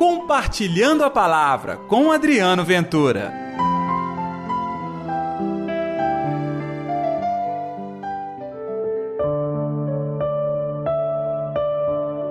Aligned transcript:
Compartilhando 0.00 1.04
a 1.04 1.10
Palavra 1.10 1.76
com 1.76 2.10
Adriano 2.10 2.64
Ventura. 2.64 3.30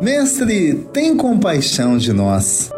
Mestre, 0.01 0.89
tem 0.91 1.15
compaixão 1.15 1.95
de 1.95 2.11
nós. 2.11 2.71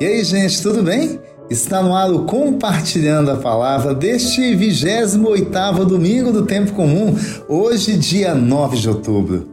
E 0.00 0.06
aí, 0.06 0.24
gente, 0.24 0.62
tudo 0.62 0.82
bem? 0.82 1.20
Está 1.50 1.82
no 1.82 1.94
ar 1.94 2.10
o 2.10 2.24
Compartilhando 2.24 3.30
a 3.30 3.36
Palavra 3.36 3.94
deste 3.94 4.40
28º 4.40 5.84
domingo 5.84 6.32
do 6.32 6.46
Tempo 6.46 6.72
Comum, 6.72 7.14
hoje 7.46 7.94
dia 7.98 8.34
9 8.34 8.78
de 8.78 8.88
outubro. 8.88 9.46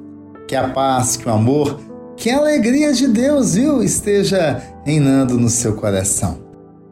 Que 0.47 0.55
a 0.55 0.69
paz, 0.69 1.17
que 1.17 1.27
o 1.27 1.31
amor, 1.31 1.84
que 2.17 2.29
a 2.29 2.37
alegria 2.37 2.93
de 2.93 3.07
Deus, 3.07 3.55
viu, 3.55 3.83
esteja 3.83 4.61
reinando 4.85 5.37
no 5.37 5.49
seu 5.49 5.73
coração. 5.73 6.43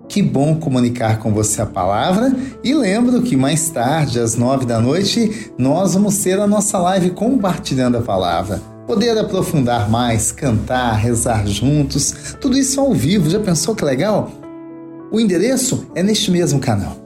Que 0.07 0.21
bom 0.21 0.55
comunicar 0.55 1.19
com 1.19 1.33
você 1.33 1.61
a 1.61 1.65
palavra 1.65 2.31
e 2.63 2.73
lembro 2.73 3.21
que 3.21 3.35
mais 3.35 3.69
tarde, 3.69 4.19
às 4.19 4.35
nove 4.35 4.65
da 4.65 4.79
noite, 4.79 5.51
nós 5.57 5.93
vamos 5.93 6.17
ter 6.17 6.39
a 6.39 6.45
nossa 6.45 6.77
live 6.77 7.11
compartilhando 7.11 7.97
a 7.97 8.01
palavra. 8.01 8.61
Poder 8.85 9.17
aprofundar 9.17 9.89
mais, 9.89 10.31
cantar, 10.31 10.93
rezar 10.95 11.47
juntos, 11.47 12.35
tudo 12.39 12.57
isso 12.57 12.79
ao 12.81 12.93
vivo. 12.93 13.29
Já 13.29 13.39
pensou 13.39 13.73
que 13.73 13.85
legal? 13.85 14.29
O 15.11 15.19
endereço 15.19 15.87
é 15.95 16.03
neste 16.03 16.29
mesmo 16.29 16.59
canal. 16.59 16.97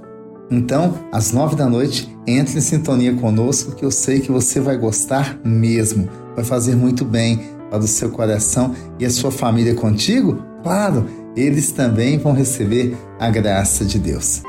Então, 0.50 0.96
às 1.12 1.32
nove 1.32 1.56
da 1.56 1.68
noite, 1.68 2.10
entre 2.26 2.58
em 2.58 2.62
sintonia 2.62 3.14
conosco 3.14 3.76
que 3.76 3.86
eu 3.86 3.92
sei 3.92 4.22
que 4.22 4.32
você 4.32 4.60
vai 4.60 4.78
gostar 4.78 5.40
mesmo. 5.46 6.10
Vai 6.36 6.44
fazer 6.44 6.76
muito 6.76 7.06
bem 7.06 7.57
para 7.70 7.80
o 7.80 7.88
seu 7.88 8.10
coração 8.10 8.74
e 9.00 9.06
a 9.06 9.10
sua 9.10 9.32
família 9.32 9.76
contigo? 9.76 10.44
Claro, 10.64 11.06
eles 11.36 11.72
também 11.72 12.18
vão 12.18 12.34
receber 12.34 12.98
a 13.20 13.30
graça 13.30 13.86
de 13.86 14.00
Deus. 14.00 14.42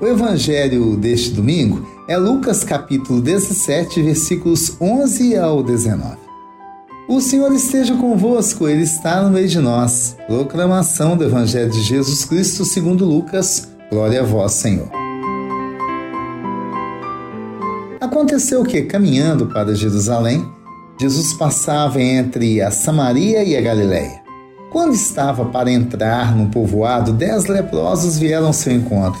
O 0.00 0.06
evangelho 0.06 0.96
deste 0.96 1.30
domingo 1.30 1.86
é 2.08 2.16
Lucas 2.16 2.62
capítulo 2.62 3.20
17, 3.20 4.00
versículos 4.02 4.76
11 4.80 5.36
ao 5.36 5.62
19. 5.62 6.28
O 7.08 7.20
Senhor 7.20 7.50
esteja 7.52 7.96
convosco, 7.96 8.68
Ele 8.68 8.82
está 8.82 9.22
no 9.22 9.30
meio 9.30 9.48
de 9.48 9.58
nós. 9.58 10.14
Proclamação 10.26 11.16
do 11.16 11.24
Evangelho 11.24 11.70
de 11.70 11.80
Jesus 11.80 12.24
Cristo 12.24 12.66
segundo 12.66 13.06
Lucas. 13.06 13.66
Glória 13.90 14.20
a 14.20 14.24
vós, 14.24 14.52
Senhor. 14.52 14.97
Aconteceu 18.18 18.64
que, 18.64 18.82
caminhando 18.82 19.46
para 19.46 19.76
Jerusalém, 19.76 20.44
Jesus 21.00 21.34
passava 21.34 22.02
entre 22.02 22.60
a 22.60 22.68
Samaria 22.68 23.44
e 23.44 23.56
a 23.56 23.60
Galiléia. 23.60 24.20
Quando 24.72 24.92
estava 24.92 25.44
para 25.44 25.70
entrar 25.70 26.36
no 26.36 26.48
povoado, 26.48 27.12
dez 27.12 27.46
leprosos 27.46 28.18
vieram 28.18 28.48
ao 28.48 28.52
seu 28.52 28.72
encontro. 28.72 29.20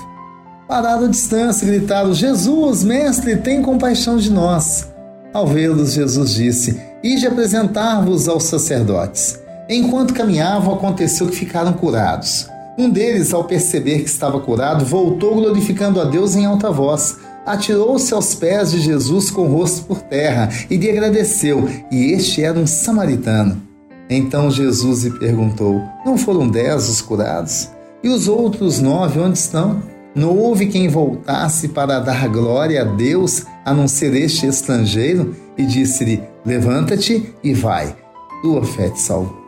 Pararam 0.66 1.04
à 1.04 1.08
distância, 1.08 1.64
gritaram: 1.64 2.12
Jesus, 2.12 2.82
mestre, 2.82 3.36
tem 3.36 3.62
compaixão 3.62 4.16
de 4.16 4.32
nós. 4.32 4.92
Ao 5.32 5.46
vê-los, 5.46 5.92
Jesus 5.92 6.34
disse: 6.34 6.82
Ide 7.00 7.28
apresentar-vos 7.28 8.28
aos 8.28 8.42
sacerdotes. 8.42 9.38
Enquanto 9.68 10.12
caminhavam, 10.12 10.74
aconteceu 10.74 11.28
que 11.28 11.36
ficaram 11.36 11.72
curados. 11.72 12.48
Um 12.76 12.90
deles, 12.90 13.32
ao 13.32 13.44
perceber 13.44 14.00
que 14.00 14.08
estava 14.08 14.40
curado, 14.40 14.84
voltou 14.84 15.36
glorificando 15.36 16.00
a 16.00 16.04
Deus 16.04 16.34
em 16.34 16.46
alta 16.46 16.72
voz. 16.72 17.16
Atirou-se 17.48 18.12
aos 18.12 18.34
pés 18.34 18.72
de 18.72 18.78
Jesus 18.78 19.30
com 19.30 19.40
o 19.40 19.56
rosto 19.56 19.86
por 19.86 20.02
terra 20.02 20.50
e 20.68 20.76
lhe 20.76 20.90
agradeceu, 20.90 21.66
e 21.90 22.12
este 22.12 22.42
era 22.42 22.58
um 22.58 22.66
samaritano. 22.66 23.62
Então 24.10 24.50
Jesus 24.50 25.04
lhe 25.04 25.18
perguntou: 25.18 25.80
Não 26.04 26.18
foram 26.18 26.46
dez 26.46 26.90
os 26.90 27.00
curados? 27.00 27.70
E 28.04 28.08
os 28.10 28.28
outros 28.28 28.80
nove 28.80 29.18
onde 29.18 29.38
estão? 29.38 29.82
Não 30.14 30.36
houve 30.36 30.66
quem 30.66 30.88
voltasse 30.88 31.68
para 31.68 32.00
dar 32.00 32.28
glória 32.28 32.82
a 32.82 32.84
Deus 32.84 33.46
a 33.64 33.72
não 33.72 33.88
ser 33.88 34.14
este 34.14 34.46
estrangeiro? 34.46 35.34
E 35.56 35.64
disse-lhe: 35.64 36.22
Levanta-te 36.44 37.34
e 37.42 37.54
vai, 37.54 37.96
tua 38.42 38.62
fé 38.62 38.90
te 38.90 39.00
salvou. 39.00 39.38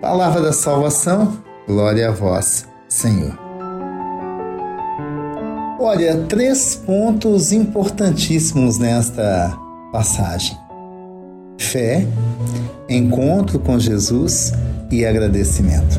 Palavra 0.00 0.40
da 0.40 0.52
salvação, 0.52 1.38
glória 1.68 2.08
a 2.08 2.10
vós, 2.10 2.66
Senhor. 2.88 3.47
Olha, 5.88 6.18
três 6.28 6.74
pontos 6.74 7.50
importantíssimos 7.50 8.76
nesta 8.76 9.58
passagem: 9.90 10.54
fé, 11.56 12.06
encontro 12.90 13.58
com 13.58 13.78
Jesus 13.78 14.52
e 14.90 15.06
agradecimento. 15.06 15.98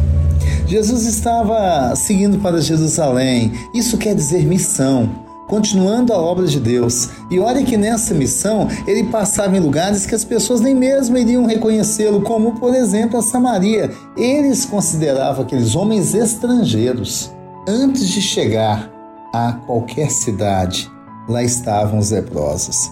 Jesus 0.67 1.07
estava 1.07 1.95
seguindo 1.95 2.37
para 2.37 2.61
Jerusalém, 2.61 3.51
isso 3.73 3.97
quer 3.97 4.13
dizer 4.13 4.45
missão, 4.45 5.09
continuando 5.47 6.13
a 6.13 6.19
obra 6.19 6.45
de 6.45 6.59
Deus. 6.59 7.09
E 7.31 7.39
olha 7.39 7.63
que 7.63 7.75
nessa 7.75 8.13
missão 8.13 8.67
ele 8.85 9.05
passava 9.05 9.57
em 9.57 9.59
lugares 9.59 10.05
que 10.05 10.13
as 10.13 10.23
pessoas 10.23 10.61
nem 10.61 10.75
mesmo 10.75 11.17
iriam 11.17 11.47
reconhecê-lo, 11.47 12.21
como 12.21 12.59
por 12.59 12.75
exemplo 12.75 13.17
a 13.17 13.23
Samaria. 13.23 13.89
Eles 14.15 14.65
consideravam 14.65 15.43
aqueles 15.43 15.75
homens 15.75 16.13
estrangeiros. 16.13 17.31
Antes 17.67 18.07
de 18.07 18.21
chegar 18.21 18.98
a 19.33 19.53
qualquer 19.53 20.09
cidade, 20.09 20.89
lá 21.27 21.43
estavam 21.43 21.99
os 21.99 22.11
leprosos. 22.11 22.91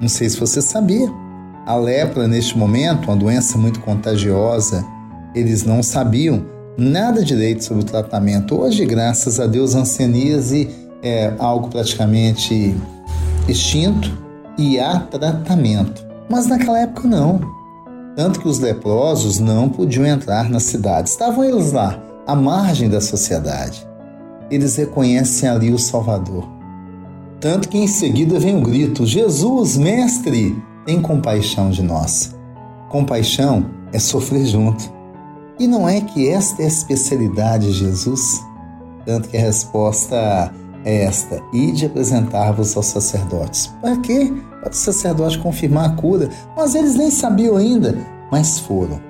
Não 0.00 0.08
sei 0.08 0.28
se 0.28 0.38
você 0.38 0.60
sabia. 0.62 1.08
A 1.66 1.74
lepra, 1.76 2.26
neste 2.26 2.56
momento, 2.56 3.06
uma 3.06 3.16
doença 3.16 3.58
muito 3.58 3.80
contagiosa, 3.80 4.84
eles 5.34 5.64
não 5.64 5.82
sabiam 5.82 6.44
nada 6.76 7.24
direito 7.24 7.64
sobre 7.64 7.82
o 7.82 7.86
tratamento. 7.86 8.58
Hoje, 8.58 8.84
graças 8.86 9.38
a 9.40 9.46
Deus, 9.46 9.74
a 9.74 9.80
ancianíase 9.80 10.70
é 11.02 11.32
algo 11.38 11.68
praticamente 11.68 12.74
extinto 13.48 14.10
e 14.56 14.78
há 14.78 15.00
tratamento. 15.00 16.06
Mas 16.28 16.46
naquela 16.46 16.80
época 16.80 17.08
não. 17.08 17.40
Tanto 18.16 18.40
que 18.40 18.48
os 18.48 18.58
leprosos 18.58 19.38
não 19.38 19.68
podiam 19.68 20.04
entrar 20.04 20.50
na 20.50 20.60
cidade. 20.60 21.08
Estavam 21.08 21.44
eles 21.44 21.72
lá, 21.72 22.02
à 22.26 22.34
margem 22.34 22.88
da 22.88 23.00
sociedade. 23.00 23.87
Eles 24.50 24.76
reconhecem 24.76 25.48
ali 25.48 25.72
o 25.72 25.78
Salvador. 25.78 26.48
Tanto 27.40 27.68
que 27.68 27.78
em 27.78 27.86
seguida 27.86 28.38
vem 28.38 28.56
o 28.56 28.62
grito: 28.62 29.06
Jesus, 29.06 29.76
mestre, 29.76 30.60
tem 30.84 31.00
compaixão 31.00 31.70
de 31.70 31.82
nós. 31.82 32.34
Compaixão 32.88 33.66
é 33.92 33.98
sofrer 33.98 34.46
junto. 34.46 34.92
E 35.58 35.66
não 35.66 35.88
é 35.88 36.00
que 36.00 36.28
esta 36.28 36.62
é 36.62 36.64
a 36.64 36.68
especialidade 36.68 37.66
de 37.66 37.72
Jesus? 37.72 38.40
Tanto 39.04 39.28
que 39.28 39.36
a 39.36 39.40
resposta 39.40 40.52
é 40.84 41.04
esta: 41.04 41.42
ide 41.52 41.86
apresentar-vos 41.86 42.76
aos 42.76 42.86
sacerdotes. 42.86 43.66
Para 43.80 43.96
quê? 43.98 44.32
Para 44.60 44.70
o 44.70 44.74
sacerdote 44.74 45.38
confirmar 45.38 45.90
a 45.90 45.94
cura. 45.94 46.28
Mas 46.56 46.74
eles 46.74 46.94
nem 46.94 47.10
sabiam 47.10 47.56
ainda, 47.56 47.96
mas 48.30 48.58
foram. 48.58 49.00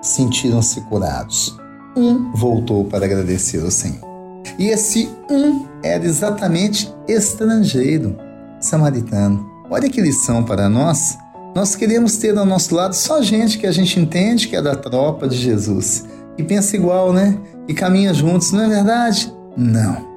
Sentiram-se 0.00 0.80
curados. 0.82 1.56
Um 1.96 2.32
voltou 2.32 2.84
para 2.84 3.04
agradecer 3.04 3.62
ao 3.62 3.70
Senhor. 3.70 4.11
E 4.58 4.68
esse 4.68 5.08
um 5.30 5.66
era 5.82 6.04
exatamente 6.04 6.92
estrangeiro, 7.08 8.16
samaritano. 8.60 9.50
Olha 9.70 9.88
que 9.88 10.00
lição 10.00 10.42
para 10.42 10.68
nós 10.68 11.16
nós 11.54 11.76
queremos 11.76 12.16
ter 12.16 12.36
ao 12.38 12.46
nosso 12.46 12.74
lado 12.74 12.94
só 12.94 13.20
gente 13.20 13.58
que 13.58 13.66
a 13.66 13.72
gente 13.72 14.00
entende 14.00 14.48
que 14.48 14.56
é 14.56 14.62
da 14.62 14.74
tropa 14.74 15.28
de 15.28 15.36
Jesus, 15.36 16.06
e 16.38 16.42
pensa 16.42 16.76
igual, 16.76 17.12
né? 17.12 17.38
E 17.68 17.74
caminha 17.74 18.14
juntos, 18.14 18.52
não 18.52 18.62
é 18.62 18.68
verdade? 18.68 19.32
Não. 19.54 20.10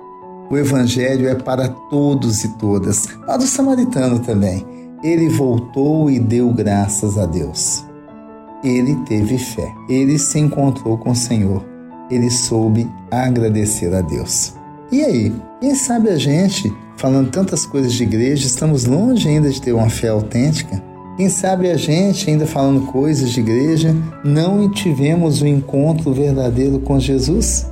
O 0.50 0.58
Evangelho 0.58 1.28
é 1.28 1.36
para 1.36 1.68
todos 1.90 2.46
e 2.46 2.58
todas, 2.58 3.06
para 3.26 3.40
o 3.40 3.48
samaritano 3.48 4.20
também. 4.20 4.66
Ele 5.04 5.28
voltou 5.28 6.10
e 6.10 6.20
deu 6.20 6.54
graças 6.54 7.18
a 7.18 7.26
Deus. 7.26 7.84
Ele 8.64 8.96
teve 9.06 9.38
fé, 9.38 9.70
ele 9.90 10.18
se 10.18 10.40
encontrou 10.40 10.98
com 10.98 11.12
o 11.12 11.16
Senhor, 11.16 11.66
ele 12.10 12.30
soube 12.30 12.90
agradecer 13.12 13.94
a 13.94 14.02
Deus. 14.02 14.54
E 14.92 15.04
aí, 15.04 15.34
quem 15.60 15.74
sabe 15.76 16.10
a 16.10 16.18
gente, 16.18 16.72
falando 16.98 17.32
tantas 17.32 17.66
coisas 17.66 17.94
de 17.94 18.04
igreja, 18.04 18.46
estamos 18.46 18.86
longe 18.86 19.28
ainda 19.28 19.50
de 19.50 19.62
ter 19.62 19.74
uma 19.74 19.90
fé 19.90 20.10
autêntica? 20.10 20.82
Quem 21.18 21.30
sabe 21.30 21.72
a 21.72 21.78
gente, 21.78 22.30
ainda 22.30 22.46
falando 22.46 22.88
coisas 22.88 23.30
de 23.30 23.40
igreja, 23.40 23.96
não 24.24 24.70
tivemos 24.70 25.42
o 25.42 25.46
um 25.46 25.48
encontro 25.48 26.14
verdadeiro 26.14 26.80
com 26.80 27.00
Jesus? 27.00 27.66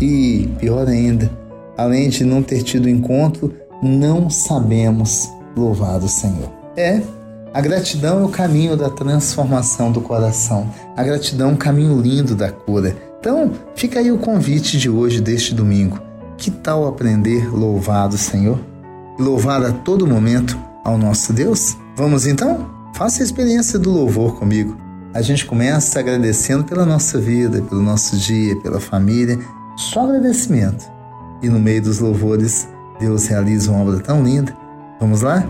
E, 0.00 0.48
pior 0.58 0.86
ainda, 0.88 1.30
além 1.76 2.08
de 2.08 2.24
não 2.24 2.42
ter 2.42 2.62
tido 2.62 2.88
encontro, 2.88 3.52
não 3.82 4.30
sabemos 4.30 5.28
louvar 5.56 6.02
o 6.02 6.08
Senhor. 6.08 6.50
É, 6.76 7.02
a 7.52 7.60
gratidão 7.60 8.20
é 8.20 8.24
o 8.24 8.28
caminho 8.28 8.76
da 8.76 8.90
transformação 8.90 9.92
do 9.92 10.00
coração. 10.00 10.68
A 10.96 11.02
gratidão 11.04 11.50
é 11.50 11.52
um 11.52 11.56
caminho 11.56 12.00
lindo 12.00 12.34
da 12.34 12.50
cura. 12.50 12.96
Então, 13.24 13.52
fica 13.74 14.00
aí 14.00 14.12
o 14.12 14.18
convite 14.18 14.76
de 14.76 14.90
hoje, 14.90 15.18
deste 15.18 15.54
domingo. 15.54 15.98
Que 16.36 16.50
tal 16.50 16.86
aprender 16.86 17.48
louvar 17.50 18.06
o 18.10 18.18
Senhor? 18.18 18.60
E 19.18 19.22
louvar 19.22 19.64
a 19.64 19.72
todo 19.72 20.06
momento 20.06 20.58
ao 20.84 20.98
nosso 20.98 21.32
Deus? 21.32 21.74
Vamos 21.96 22.26
então? 22.26 22.68
Faça 22.94 23.22
a 23.22 23.24
experiência 23.24 23.78
do 23.78 23.90
louvor 23.90 24.38
comigo. 24.38 24.76
A 25.14 25.22
gente 25.22 25.46
começa 25.46 25.98
agradecendo 25.98 26.64
pela 26.64 26.84
nossa 26.84 27.18
vida, 27.18 27.62
pelo 27.62 27.80
nosso 27.80 28.14
dia, 28.18 28.60
pela 28.60 28.78
família, 28.78 29.38
só 29.74 30.04
agradecimento. 30.04 30.84
E 31.40 31.48
no 31.48 31.58
meio 31.58 31.80
dos 31.80 32.00
louvores, 32.00 32.68
Deus 33.00 33.26
realiza 33.26 33.70
uma 33.70 33.80
obra 33.80 34.00
tão 34.00 34.22
linda. 34.22 34.54
Vamos 35.00 35.22
lá? 35.22 35.42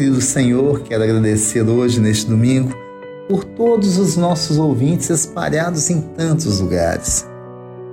Querido 0.00 0.22
Senhor, 0.22 0.80
quero 0.80 1.04
agradecer 1.04 1.60
hoje, 1.60 2.00
neste 2.00 2.26
domingo, 2.26 2.74
por 3.28 3.44
todos 3.44 3.98
os 3.98 4.16
nossos 4.16 4.56
ouvintes 4.56 5.10
espalhados 5.10 5.90
em 5.90 6.00
tantos 6.00 6.58
lugares. 6.58 7.26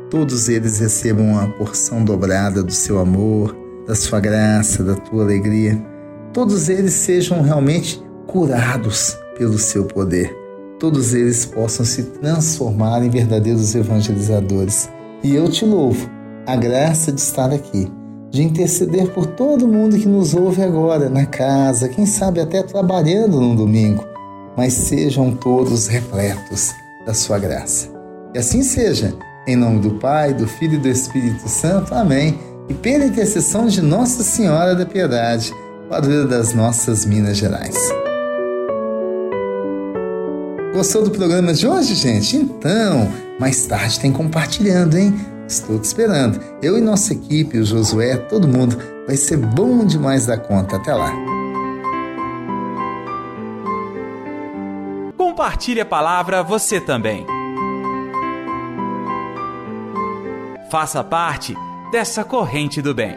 Todos 0.09 0.47
eles 0.47 0.79
recebam 0.79 1.25
uma 1.25 1.49
porção 1.49 2.05
dobrada 2.05 2.63
do 2.63 2.71
seu 2.71 2.99
amor, 2.99 3.53
da 3.85 3.93
sua 3.93 4.21
graça, 4.21 4.85
da 4.85 4.95
tua 4.95 5.25
alegria. 5.25 5.77
Todos 6.31 6.69
eles 6.69 6.93
sejam 6.93 7.41
realmente 7.41 8.01
curados 8.25 9.17
pelo 9.37 9.57
seu 9.57 9.83
poder. 9.83 10.33
Todos 10.79 11.13
eles 11.13 11.45
possam 11.45 11.85
se 11.85 12.03
transformar 12.03 13.03
em 13.03 13.09
verdadeiros 13.09 13.75
evangelizadores. 13.75 14.89
E 15.21 15.35
eu 15.35 15.51
te 15.51 15.65
louvo 15.65 16.09
a 16.45 16.55
graça 16.55 17.11
de 17.11 17.19
estar 17.19 17.51
aqui 17.51 17.91
de 18.29 18.43
interceder 18.43 19.07
por 19.09 19.25
todo 19.25 19.67
mundo 19.67 19.97
que 19.97 20.07
nos 20.07 20.33
ouve 20.33 20.61
agora, 20.61 21.09
na 21.09 21.25
casa, 21.25 21.89
quem 21.89 22.05
sabe 22.05 22.39
até 22.39 22.61
trabalhando 22.61 23.39
no 23.39 23.55
domingo, 23.55 24.05
mas 24.55 24.73
sejam 24.73 25.31
todos 25.31 25.87
repletos 25.87 26.73
da 27.05 27.13
sua 27.13 27.39
graça. 27.39 27.89
E 28.33 28.39
assim 28.39 28.61
seja, 28.63 29.13
em 29.47 29.55
nome 29.55 29.79
do 29.79 29.91
Pai, 29.91 30.33
do 30.33 30.47
Filho 30.47 30.75
e 30.75 30.79
do 30.79 30.89
Espírito 30.89 31.47
Santo. 31.47 31.95
Amém. 31.95 32.37
E 32.67 32.73
pela 32.73 33.05
intercessão 33.05 33.67
de 33.67 33.81
Nossa 33.81 34.23
Senhora 34.23 34.75
da 34.75 34.85
Piedade, 34.85 35.53
padroeira 35.89 36.27
das 36.27 36.53
nossas 36.53 37.05
Minas 37.05 37.37
Gerais. 37.37 37.77
Gostou 40.73 41.01
do 41.01 41.09
programa 41.09 41.53
de 41.53 41.65
hoje, 41.65 41.95
gente? 41.95 42.35
Então, 42.35 43.09
mais 43.39 43.65
tarde 43.65 43.99
tem 43.99 44.11
compartilhando, 44.11 44.97
hein? 44.97 45.15
Estou 45.47 45.79
te 45.79 45.85
esperando. 45.85 46.39
Eu 46.61 46.77
e 46.77 46.81
nossa 46.81 47.13
equipe, 47.13 47.57
o 47.57 47.65
Josué, 47.65 48.17
todo 48.17 48.47
mundo, 48.47 48.77
vai 49.05 49.15
ser 49.15 49.37
bom 49.37 49.85
demais 49.85 50.25
da 50.25 50.37
conta. 50.37 50.75
Até 50.75 50.93
lá. 50.93 51.13
Compartilhe 55.17 55.81
a 55.81 55.85
palavra 55.85 56.43
você 56.43 56.81
também. 56.81 57.25
Faça 60.69 61.03
parte 61.03 61.55
dessa 61.91 62.23
corrente 62.23 62.81
do 62.81 62.93
bem. 62.93 63.15